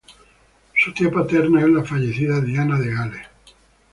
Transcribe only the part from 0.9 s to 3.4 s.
tía paterna es la fallecida Diana de Gales.